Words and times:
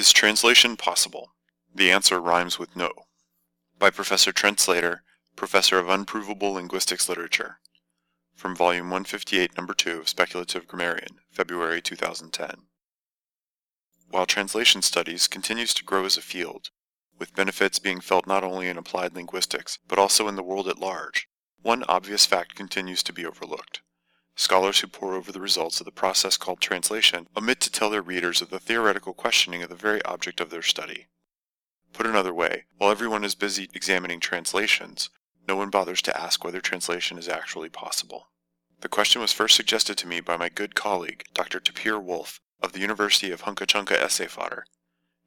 Is 0.00 0.12
translation 0.12 0.78
possible? 0.78 1.34
The 1.74 1.92
answer 1.92 2.22
rhymes 2.22 2.58
with 2.58 2.74
no. 2.74 2.90
By 3.78 3.90
Professor 3.90 4.32
Trent 4.32 4.58
Slater, 4.58 5.02
Professor 5.36 5.78
of 5.78 5.90
Unprovable 5.90 6.52
Linguistics 6.54 7.06
Literature. 7.06 7.60
From 8.34 8.56
Volume 8.56 8.86
158, 8.86 9.58
Number 9.58 9.74
2 9.74 9.98
of 9.98 10.08
Speculative 10.08 10.66
Grammarian, 10.66 11.20
February 11.30 11.82
2010. 11.82 12.68
While 14.08 14.24
translation 14.24 14.80
studies 14.80 15.28
continues 15.28 15.74
to 15.74 15.84
grow 15.84 16.06
as 16.06 16.16
a 16.16 16.22
field, 16.22 16.70
with 17.18 17.36
benefits 17.36 17.78
being 17.78 18.00
felt 18.00 18.26
not 18.26 18.42
only 18.42 18.68
in 18.68 18.78
applied 18.78 19.14
linguistics, 19.14 19.80
but 19.86 19.98
also 19.98 20.28
in 20.28 20.36
the 20.36 20.42
world 20.42 20.66
at 20.66 20.78
large, 20.78 21.28
one 21.60 21.84
obvious 21.90 22.24
fact 22.24 22.54
continues 22.54 23.02
to 23.02 23.12
be 23.12 23.26
overlooked. 23.26 23.82
Scholars 24.40 24.80
who 24.80 24.86
pore 24.86 25.16
over 25.16 25.30
the 25.32 25.38
results 25.38 25.82
of 25.82 25.84
the 25.84 25.92
process 25.92 26.38
called 26.38 26.62
translation 26.62 27.28
omit 27.36 27.60
to 27.60 27.70
tell 27.70 27.90
their 27.90 28.00
readers 28.00 28.40
of 28.40 28.48
the 28.48 28.58
theoretical 28.58 29.12
questioning 29.12 29.62
of 29.62 29.68
the 29.68 29.74
very 29.74 30.02
object 30.06 30.40
of 30.40 30.48
their 30.48 30.62
study. 30.62 31.08
Put 31.92 32.06
another 32.06 32.32
way, 32.32 32.64
while 32.78 32.90
everyone 32.90 33.22
is 33.22 33.34
busy 33.34 33.68
examining 33.74 34.18
translations, 34.18 35.10
no 35.46 35.56
one 35.56 35.68
bothers 35.68 36.00
to 36.00 36.18
ask 36.18 36.42
whether 36.42 36.62
translation 36.62 37.18
is 37.18 37.28
actually 37.28 37.68
possible. 37.68 38.28
The 38.80 38.88
question 38.88 39.20
was 39.20 39.34
first 39.34 39.56
suggested 39.56 39.98
to 39.98 40.08
me 40.08 40.20
by 40.20 40.38
my 40.38 40.48
good 40.48 40.74
colleague, 40.74 41.24
Dr. 41.34 41.60
Tapir 41.60 42.00
Wolf, 42.00 42.40
of 42.62 42.72
the 42.72 42.80
University 42.80 43.30
of 43.30 43.42
Hunka 43.42 43.66
Chunka 43.66 43.92
Essay 43.92 44.26
Fodder. 44.26 44.64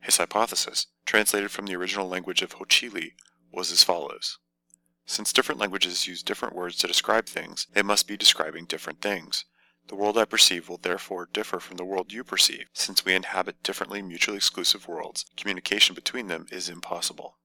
His 0.02 0.18
hypothesis, 0.18 0.88
translated 1.06 1.52
from 1.52 1.68
the 1.68 1.76
original 1.76 2.08
language 2.08 2.42
of 2.42 2.56
Hochili, 2.56 3.12
was 3.52 3.72
as 3.72 3.84
follows. 3.84 4.40
Since 5.06 5.34
different 5.34 5.60
languages 5.60 6.08
use 6.08 6.24
different 6.24 6.56
words 6.56 6.78
to 6.78 6.88
describe 6.88 7.26
things, 7.26 7.68
they 7.74 7.82
must 7.82 8.08
be 8.08 8.16
describing 8.16 8.66
different 8.66 9.02
things. 9.02 9.46
The 9.88 9.96
world 9.96 10.18
I 10.18 10.24
perceive 10.24 10.70
will 10.70 10.78
therefore 10.78 11.28
differ 11.34 11.60
from 11.60 11.76
the 11.76 11.84
world 11.84 12.14
you 12.14 12.24
perceive. 12.24 12.68
Since 12.72 13.04
we 13.04 13.14
inhabit 13.14 13.62
differently 13.64 14.02
mutually 14.02 14.38
exclusive 14.38 14.88
worlds, 14.88 15.26
communication 15.36 15.94
between 15.94 16.28
them 16.28 16.48
is 16.52 16.70
impossible. 16.70 17.38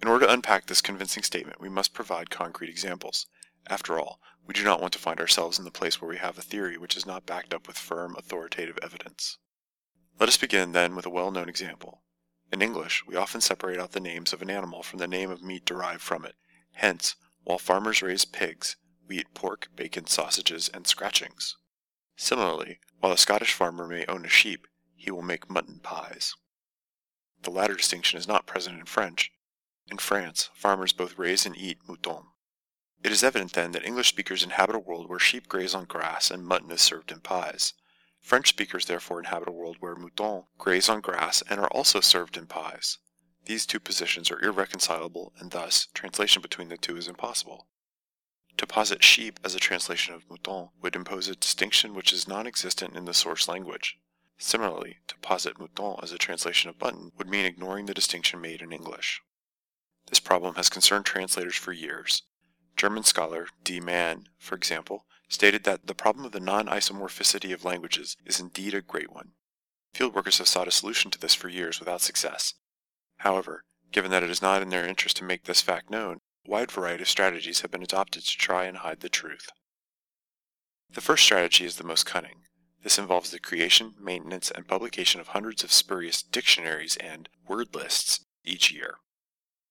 In 0.00 0.08
order 0.08 0.24
to 0.24 0.32
unpack 0.32 0.66
this 0.66 0.80
convincing 0.80 1.22
statement, 1.22 1.60
we 1.60 1.68
must 1.68 1.92
provide 1.92 2.30
concrete 2.30 2.70
examples. 2.70 3.26
After 3.66 3.98
all, 3.98 4.20
we 4.46 4.54
do 4.54 4.64
not 4.64 4.80
want 4.80 4.94
to 4.94 4.98
find 4.98 5.20
ourselves 5.20 5.58
in 5.58 5.66
the 5.66 5.70
place 5.70 6.00
where 6.00 6.08
we 6.08 6.16
have 6.16 6.38
a 6.38 6.42
theory 6.42 6.78
which 6.78 6.96
is 6.96 7.04
not 7.04 7.26
backed 7.26 7.52
up 7.52 7.66
with 7.66 7.76
firm, 7.76 8.16
authoritative 8.16 8.78
evidence. 8.82 9.36
Let 10.18 10.30
us 10.30 10.38
begin, 10.38 10.72
then, 10.72 10.96
with 10.96 11.04
a 11.04 11.10
well-known 11.10 11.48
example. 11.48 12.02
In 12.50 12.62
English, 12.62 13.04
we 13.06 13.16
often 13.16 13.42
separate 13.42 13.78
out 13.78 13.92
the 13.92 14.00
names 14.00 14.32
of 14.32 14.40
an 14.40 14.48
animal 14.48 14.82
from 14.82 14.98
the 14.98 15.06
name 15.06 15.30
of 15.30 15.42
meat 15.42 15.66
derived 15.66 16.00
from 16.00 16.24
it. 16.24 16.36
Hence, 16.76 17.16
while 17.42 17.58
farmers 17.58 18.02
raise 18.02 18.26
pigs, 18.26 18.76
we 19.08 19.18
eat 19.18 19.32
pork, 19.32 19.68
bacon, 19.74 20.06
sausages, 20.06 20.68
and 20.68 20.86
scratchings. 20.86 21.56
Similarly, 22.16 22.80
while 23.00 23.12
a 23.12 23.18
Scottish 23.18 23.54
farmer 23.54 23.88
may 23.88 24.04
own 24.04 24.26
a 24.26 24.28
sheep, 24.28 24.66
he 24.94 25.10
will 25.10 25.22
make 25.22 25.48
mutton 25.48 25.80
pies. 25.82 26.34
The 27.42 27.50
latter 27.50 27.74
distinction 27.74 28.18
is 28.18 28.28
not 28.28 28.46
present 28.46 28.78
in 28.78 28.84
French. 28.84 29.32
In 29.90 29.96
France, 29.96 30.50
farmers 30.52 30.92
both 30.92 31.16
raise 31.16 31.46
and 31.46 31.56
eat 31.56 31.78
mouton. 31.88 32.26
It 33.02 33.10
is 33.10 33.24
evident 33.24 33.54
then 33.54 33.72
that 33.72 33.86
English 33.86 34.08
speakers 34.08 34.42
inhabit 34.42 34.76
a 34.76 34.78
world 34.78 35.08
where 35.08 35.18
sheep 35.18 35.48
graze 35.48 35.74
on 35.74 35.86
grass 35.86 36.30
and 36.30 36.46
mutton 36.46 36.70
is 36.70 36.82
served 36.82 37.10
in 37.10 37.20
pies. 37.20 37.72
French 38.20 38.48
speakers 38.50 38.84
therefore 38.84 39.20
inhabit 39.20 39.48
a 39.48 39.52
world 39.52 39.76
where 39.80 39.94
moutons 39.94 40.44
graze 40.58 40.90
on 40.90 41.00
grass 41.00 41.42
and 41.48 41.58
are 41.58 41.68
also 41.68 42.00
served 42.00 42.36
in 42.36 42.46
pies. 42.46 42.98
These 43.46 43.64
two 43.64 43.78
positions 43.78 44.30
are 44.32 44.42
irreconcilable, 44.42 45.32
and 45.38 45.52
thus 45.52 45.86
translation 45.94 46.42
between 46.42 46.68
the 46.68 46.76
two 46.76 46.96
is 46.96 47.06
impossible. 47.06 47.68
To 48.56 48.66
posit 48.66 49.04
sheep 49.04 49.38
as 49.44 49.54
a 49.54 49.60
translation 49.60 50.14
of 50.14 50.28
mouton 50.28 50.70
would 50.82 50.96
impose 50.96 51.28
a 51.28 51.36
distinction 51.36 51.94
which 51.94 52.12
is 52.12 52.26
non-existent 52.26 52.96
in 52.96 53.04
the 53.04 53.14
source 53.14 53.46
language. 53.46 53.98
Similarly, 54.36 54.98
to 55.06 55.16
posit 55.18 55.58
mouton 55.60 56.00
as 56.02 56.10
a 56.10 56.18
translation 56.18 56.70
of 56.70 56.78
button 56.78 57.12
would 57.16 57.28
mean 57.28 57.44
ignoring 57.44 57.86
the 57.86 57.94
distinction 57.94 58.40
made 58.40 58.62
in 58.62 58.72
English. 58.72 59.22
This 60.08 60.20
problem 60.20 60.56
has 60.56 60.68
concerned 60.68 61.04
translators 61.04 61.56
for 61.56 61.72
years. 61.72 62.22
German 62.76 63.04
scholar 63.04 63.46
D. 63.62 63.78
Mann, 63.78 64.28
for 64.38 64.56
example, 64.56 65.06
stated 65.28 65.62
that 65.64 65.86
the 65.86 65.94
problem 65.94 66.24
of 66.24 66.32
the 66.32 66.40
non-isomorphicity 66.40 67.52
of 67.54 67.64
languages 67.64 68.16
is 68.24 68.40
indeed 68.40 68.74
a 68.74 68.82
great 68.82 69.12
one. 69.12 69.32
Field 69.94 70.14
workers 70.14 70.38
have 70.38 70.48
sought 70.48 70.68
a 70.68 70.72
solution 70.72 71.10
to 71.12 71.18
this 71.18 71.34
for 71.34 71.48
years 71.48 71.78
without 71.78 72.00
success, 72.00 72.54
However, 73.18 73.64
given 73.92 74.10
that 74.10 74.22
it 74.22 74.30
is 74.30 74.42
not 74.42 74.62
in 74.62 74.68
their 74.68 74.86
interest 74.86 75.16
to 75.18 75.24
make 75.24 75.44
this 75.44 75.60
fact 75.60 75.90
known, 75.90 76.18
a 76.46 76.50
wide 76.50 76.70
variety 76.70 77.02
of 77.02 77.08
strategies 77.08 77.60
have 77.60 77.70
been 77.70 77.82
adopted 77.82 78.24
to 78.24 78.38
try 78.38 78.64
and 78.64 78.78
hide 78.78 79.00
the 79.00 79.08
truth. 79.08 79.48
The 80.90 81.00
first 81.00 81.24
strategy 81.24 81.64
is 81.64 81.76
the 81.76 81.84
most 81.84 82.06
cunning. 82.06 82.42
This 82.82 82.98
involves 82.98 83.30
the 83.30 83.40
creation, 83.40 83.94
maintenance, 83.98 84.50
and 84.50 84.68
publication 84.68 85.20
of 85.20 85.28
hundreds 85.28 85.64
of 85.64 85.72
spurious 85.72 86.22
dictionaries 86.22 86.96
and 86.98 87.28
word 87.48 87.74
lists 87.74 88.24
each 88.44 88.70
year. 88.70 88.98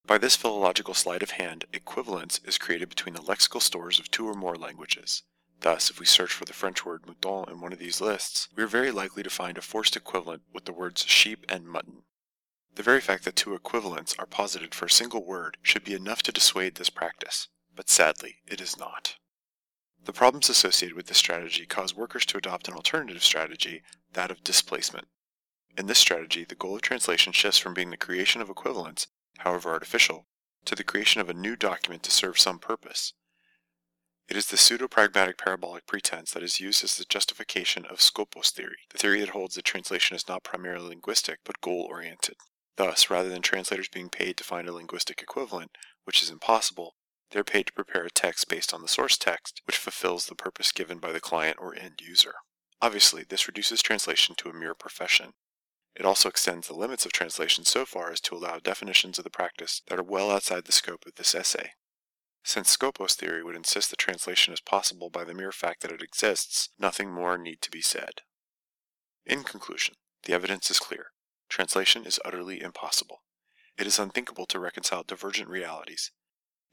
By 0.05 0.17
this 0.17 0.35
philological 0.35 0.93
sleight 0.93 1.23
of 1.23 1.31
hand, 1.31 1.65
equivalence 1.71 2.39
is 2.43 2.57
created 2.57 2.89
between 2.89 3.15
the 3.15 3.21
lexical 3.21 3.61
stores 3.61 3.99
of 3.99 4.11
two 4.11 4.27
or 4.27 4.33
more 4.33 4.55
languages. 4.55 5.23
Thus, 5.61 5.89
if 5.89 5.99
we 5.99 6.05
search 6.05 6.33
for 6.33 6.45
the 6.45 6.53
French 6.53 6.85
word 6.85 7.07
mouton 7.07 7.49
in 7.49 7.61
one 7.61 7.73
of 7.73 7.79
these 7.79 8.01
lists, 8.01 8.49
we 8.55 8.63
are 8.63 8.67
very 8.67 8.91
likely 8.91 9.23
to 9.23 9.29
find 9.29 9.57
a 9.57 9.61
forced 9.61 9.95
equivalent 9.95 10.43
with 10.53 10.65
the 10.65 10.73
words 10.73 11.05
sheep 11.05 11.45
and 11.47 11.65
mutton. 11.65 11.94
The 12.75 12.83
very 12.83 12.99
fact 12.99 13.23
that 13.23 13.37
two 13.37 13.53
equivalents 13.53 14.15
are 14.19 14.25
posited 14.25 14.75
for 14.75 14.85
a 14.85 14.91
single 14.91 15.23
word 15.23 15.57
should 15.61 15.85
be 15.85 15.93
enough 15.93 16.21
to 16.23 16.33
dissuade 16.33 16.75
this 16.75 16.89
practice, 16.89 17.47
but 17.73 17.89
sadly, 17.89 18.37
it 18.45 18.59
is 18.59 18.77
not. 18.77 19.15
The 20.03 20.11
problems 20.11 20.49
associated 20.49 20.95
with 20.95 21.07
this 21.07 21.17
strategy 21.17 21.65
cause 21.65 21.95
workers 21.95 22.25
to 22.27 22.37
adopt 22.37 22.67
an 22.67 22.73
alternative 22.73 23.23
strategy, 23.23 23.81
that 24.11 24.29
of 24.29 24.43
displacement. 24.43 25.07
In 25.77 25.87
this 25.87 25.99
strategy, 25.99 26.43
the 26.43 26.53
goal 26.53 26.75
of 26.75 26.81
translation 26.81 27.31
shifts 27.31 27.57
from 27.57 27.73
being 27.73 27.91
the 27.91 27.97
creation 27.97 28.41
of 28.41 28.49
equivalents, 28.49 29.07
however 29.39 29.71
artificial, 29.71 30.27
to 30.65 30.75
the 30.75 30.83
creation 30.83 31.21
of 31.21 31.29
a 31.29 31.33
new 31.33 31.55
document 31.55 32.03
to 32.03 32.11
serve 32.11 32.37
some 32.37 32.59
purpose. 32.59 33.13
It 34.27 34.35
is 34.35 34.47
the 34.47 34.57
pseudo-pragmatic 34.57 35.37
parabolic 35.37 35.87
pretense 35.87 36.31
that 36.31 36.43
is 36.43 36.59
used 36.59 36.83
as 36.83 36.97
the 36.97 37.05
justification 37.05 37.85
of 37.85 37.99
Skopos 37.99 38.51
theory, 38.51 38.79
the 38.89 38.97
theory 38.97 39.21
that 39.21 39.29
holds 39.29 39.55
that 39.55 39.65
translation 39.65 40.15
is 40.15 40.27
not 40.27 40.43
primarily 40.43 40.89
linguistic 40.89 41.39
but 41.45 41.61
goal-oriented. 41.61 42.35
Thus, 42.77 43.09
rather 43.09 43.29
than 43.29 43.41
translators 43.41 43.87
being 43.87 44.09
paid 44.09 44.37
to 44.37 44.43
find 44.43 44.67
a 44.67 44.73
linguistic 44.73 45.21
equivalent, 45.21 45.71
which 46.03 46.21
is 46.21 46.29
impossible, 46.29 46.95
they're 47.31 47.43
paid 47.43 47.67
to 47.67 47.73
prepare 47.73 48.05
a 48.05 48.11
text 48.11 48.47
based 48.49 48.73
on 48.73 48.81
the 48.81 48.87
source 48.87 49.17
text, 49.17 49.61
which 49.65 49.77
fulfills 49.77 50.25
the 50.25 50.35
purpose 50.35 50.71
given 50.71 50.99
by 50.99 51.11
the 51.11 51.19
client 51.19 51.57
or 51.59 51.75
end 51.75 52.01
user. 52.01 52.35
Obviously, 52.81 53.23
this 53.23 53.47
reduces 53.47 53.81
translation 53.81 54.35
to 54.35 54.49
a 54.49 54.53
mere 54.53 54.75
profession. 54.75 55.33
It 55.95 56.05
also 56.05 56.27
extends 56.27 56.67
the 56.67 56.75
limits 56.75 57.05
of 57.05 57.13
translation 57.13 57.63
so 57.63 57.85
far 57.85 58.11
as 58.11 58.19
to 58.21 58.35
allow 58.35 58.59
definitions 58.59 59.17
of 59.17 59.23
the 59.23 59.29
practice 59.29 59.81
that 59.87 59.97
are 59.97 60.03
well 60.03 60.29
outside 60.29 60.65
the 60.65 60.71
scope 60.73 61.05
of 61.05 61.15
this 61.15 61.33
essay. 61.33 61.71
Since 62.43 62.75
Skopos 62.75 63.15
theory 63.15 63.43
would 63.43 63.55
insist 63.55 63.89
that 63.89 63.97
translation 63.97 64.53
is 64.53 64.61
possible 64.61 65.09
by 65.09 65.23
the 65.23 65.33
mere 65.33 65.53
fact 65.53 65.81
that 65.81 65.91
it 65.91 66.03
exists, 66.03 66.69
nothing 66.77 67.11
more 67.11 67.37
need 67.37 67.61
to 67.61 67.71
be 67.71 67.81
said. 67.81 68.21
In 69.25 69.43
conclusion, 69.43 69.95
the 70.23 70.33
evidence 70.33 70.69
is 70.69 70.77
clear. 70.77 71.07
Translation 71.55 72.05
is 72.05 72.19
utterly 72.25 72.61
impossible. 72.61 73.23
It 73.77 73.87
is 73.87 73.97
unthinkable 73.97 74.45
to 74.47 74.59
reconcile 74.59 75.03
divergent 75.03 75.47
realities. 75.47 76.11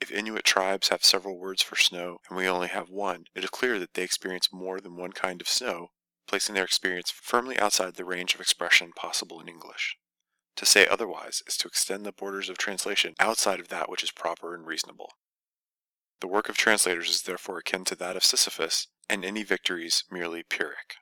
If 0.00 0.10
Inuit 0.10 0.44
tribes 0.44 0.88
have 0.88 1.04
several 1.04 1.38
words 1.38 1.62
for 1.62 1.76
snow 1.76 2.18
and 2.28 2.36
we 2.36 2.48
only 2.48 2.66
have 2.66 2.90
one, 2.90 3.26
it 3.32 3.44
is 3.44 3.50
clear 3.50 3.78
that 3.78 3.94
they 3.94 4.02
experience 4.02 4.52
more 4.52 4.80
than 4.80 4.96
one 4.96 5.12
kind 5.12 5.40
of 5.40 5.46
snow, 5.46 5.92
placing 6.26 6.56
their 6.56 6.64
experience 6.64 7.12
firmly 7.12 7.56
outside 7.60 7.94
the 7.94 8.04
range 8.04 8.34
of 8.34 8.40
expression 8.40 8.90
possible 8.96 9.40
in 9.40 9.48
English. 9.48 9.98
To 10.56 10.66
say 10.66 10.88
otherwise 10.88 11.44
is 11.46 11.56
to 11.58 11.68
extend 11.68 12.04
the 12.04 12.10
borders 12.10 12.48
of 12.48 12.58
translation 12.58 13.14
outside 13.20 13.60
of 13.60 13.68
that 13.68 13.88
which 13.88 14.02
is 14.02 14.10
proper 14.10 14.52
and 14.52 14.66
reasonable. 14.66 15.12
The 16.20 16.26
work 16.26 16.48
of 16.48 16.56
translators 16.56 17.08
is 17.08 17.22
therefore 17.22 17.58
akin 17.58 17.84
to 17.84 17.94
that 17.94 18.16
of 18.16 18.24
Sisyphus, 18.24 18.88
and 19.08 19.24
any 19.24 19.44
victories 19.44 20.02
merely 20.10 20.42
Pyrrhic. 20.42 20.96